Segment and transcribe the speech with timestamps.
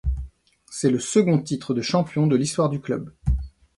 [0.65, 3.13] C'est le second titre de champion de l'histoire du club.